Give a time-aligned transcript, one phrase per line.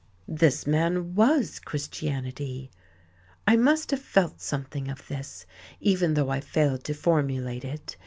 [0.27, 2.71] This man was Christianity....
[3.45, 5.45] I must have felt something of this,
[5.79, 7.97] even though I failed to formulate it.